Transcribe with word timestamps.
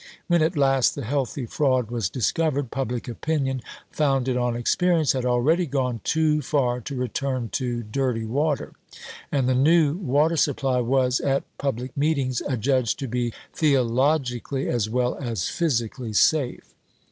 When 0.25 0.41
at 0.41 0.57
last 0.57 0.95
the 0.95 1.05
healthy 1.05 1.45
fraud 1.45 1.91
was 1.91 2.09
discovered, 2.09 2.71
public 2.71 3.07
opinion, 3.07 3.61
founded 3.91 4.35
on 4.35 4.55
experience, 4.55 5.11
had 5.11 5.25
already 5.27 5.67
gone 5.67 6.01
too 6.03 6.41
far 6.41 6.81
to 6.81 6.95
return 6.95 7.49
to 7.49 7.83
dirty 7.83 8.25
water. 8.25 8.73
And 9.31 9.47
the 9.47 9.53
new 9.53 9.93
water 9.97 10.37
supply 10.37 10.79
was, 10.81 11.19
at 11.19 11.43
public 11.59 11.95
meetings, 11.95 12.41
adjudged 12.47 12.97
to 12.97 13.07
be 13.07 13.31
"theologically 13.53 14.67
as 14.67 14.89
well 14.89 15.19
as 15.19 15.49
physically 15.49 16.13
safe." 16.13 16.73